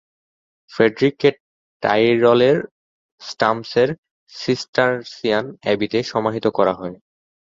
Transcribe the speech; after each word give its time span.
ফ্রেডরিককে 0.71 1.29
টাইরলের 1.83 2.57
স্টামসের 3.21 3.89
সিসটারসিয়ান 4.31 5.45
অ্যাবিতে 5.63 5.99
সমাহিত 6.03 6.45
করা 6.57 6.73
হয়। 6.73 6.95